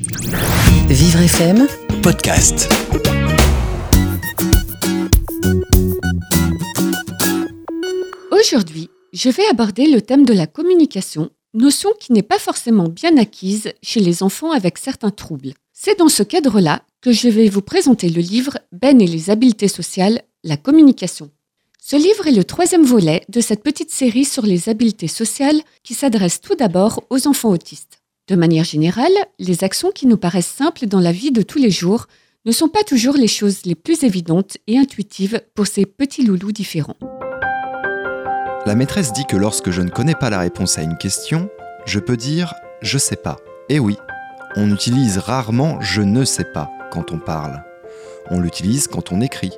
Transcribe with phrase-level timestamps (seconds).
[0.00, 1.66] Vivre FM,
[2.04, 2.68] podcast.
[8.30, 13.16] Aujourd'hui, je vais aborder le thème de la communication, notion qui n'est pas forcément bien
[13.16, 15.54] acquise chez les enfants avec certains troubles.
[15.72, 19.66] C'est dans ce cadre-là que je vais vous présenter le livre Ben et les habiletés
[19.66, 21.28] sociales, la communication.
[21.82, 25.94] Ce livre est le troisième volet de cette petite série sur les habiletés sociales qui
[25.94, 27.97] s'adresse tout d'abord aux enfants autistes.
[28.28, 31.70] De manière générale, les actions qui nous paraissent simples dans la vie de tous les
[31.70, 32.08] jours
[32.44, 36.52] ne sont pas toujours les choses les plus évidentes et intuitives pour ces petits loulous
[36.52, 36.98] différents.
[38.66, 41.48] La maîtresse dit que lorsque je ne connais pas la réponse à une question,
[41.86, 42.52] je peux dire
[42.82, 43.38] je sais pas.
[43.70, 43.96] Et oui,
[44.56, 47.64] on utilise rarement je ne sais pas quand on parle.
[48.30, 49.52] On l'utilise quand on écrit.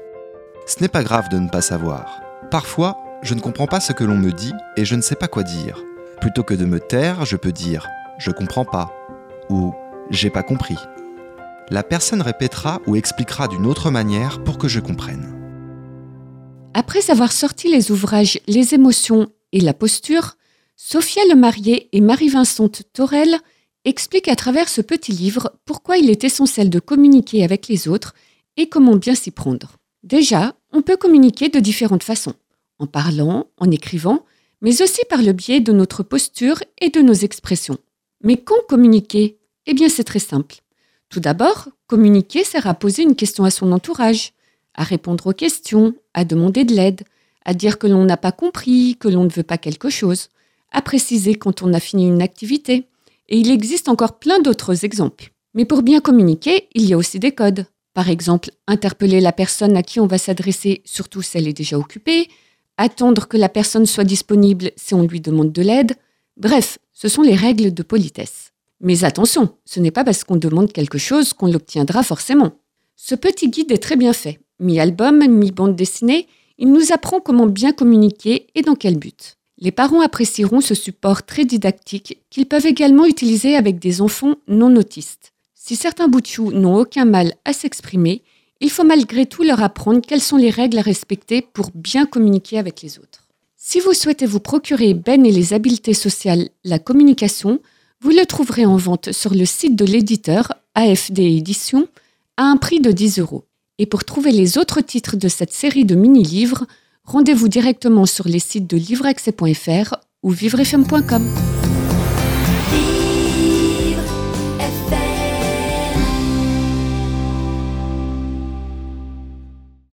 [0.69, 2.23] Ce n'est pas grave de ne pas savoir.
[2.53, 5.27] Parfois, je ne comprends pas ce que l'on me dit et je ne sais pas
[5.27, 5.83] quoi dire.
[6.21, 7.89] Plutôt que de me taire, je peux dire
[8.21, 8.93] je comprends pas
[9.49, 9.73] ou
[10.11, 10.77] j'ai pas compris.
[11.71, 15.37] La personne répétera ou expliquera d'une autre manière pour que je comprenne.
[16.75, 20.37] Après avoir sorti les ouvrages Les émotions et la posture,
[20.77, 23.39] Sophia Lemarié et Marie-Vincente Torel
[23.85, 28.15] expliquent à travers ce petit livre pourquoi il est essentiel de communiquer avec les autres
[28.57, 29.77] et comment bien s'y prendre.
[30.03, 32.35] Déjà, on peut communiquer de différentes façons,
[32.79, 34.25] en parlant, en écrivant,
[34.61, 37.79] mais aussi par le biais de notre posture et de nos expressions.
[38.23, 39.39] Mais quand communiquer?
[39.67, 40.57] Eh bien, c'est très simple.
[41.09, 44.33] Tout d'abord, communiquer sert à poser une question à son entourage,
[44.75, 47.03] à répondre aux questions, à demander de l'aide,
[47.45, 50.29] à dire que l'on n'a pas compris, que l'on ne veut pas quelque chose,
[50.71, 52.87] à préciser quand on a fini une activité.
[53.29, 55.33] Et il existe encore plein d'autres exemples.
[55.55, 57.67] Mais pour bien communiquer, il y a aussi des codes.
[57.95, 61.79] Par exemple, interpeller la personne à qui on va s'adresser, surtout si elle est déjà
[61.79, 62.29] occupée,
[62.77, 65.93] attendre que la personne soit disponible si on lui demande de l'aide.
[66.37, 68.53] Bref, ce sont les règles de politesse.
[68.83, 72.53] Mais attention, ce n'est pas parce qu'on demande quelque chose qu'on l'obtiendra forcément.
[72.95, 74.39] Ce petit guide est très bien fait.
[74.59, 76.27] Mi-album, mi-bande dessinée,
[76.59, 79.39] il nous apprend comment bien communiquer et dans quel but.
[79.57, 84.77] Les parents apprécieront ce support très didactique qu'ils peuvent également utiliser avec des enfants non
[84.77, 85.33] autistes.
[85.55, 88.23] Si certains boutchous n'ont aucun mal à s'exprimer,
[88.61, 92.59] il faut malgré tout leur apprendre quelles sont les règles à respecter pour bien communiquer
[92.59, 93.20] avec les autres.
[93.63, 97.61] Si vous souhaitez vous procurer Ben et les habiletés sociales, la communication,
[98.01, 101.87] vous le trouverez en vente sur le site de l'éditeur AFD Éditions
[102.39, 103.45] à un prix de 10 euros.
[103.77, 106.65] Et pour trouver les autres titres de cette série de mini-livres,
[107.05, 111.50] rendez-vous directement sur les sites de livreaccès.fr ou vivrefm.com.